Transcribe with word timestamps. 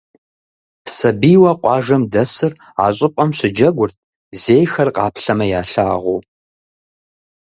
Сабийуэ 0.97 1.51
къуажэм 1.61 2.03
дэсыр 2.13 2.53
а 2.83 2.85
щӏыпӏэм 2.95 3.29
щыджэгурт, 3.37 3.95
зейхэр 4.41 4.89
къаплъэмэ 4.95 5.45
ялъагъуу. 5.59 6.19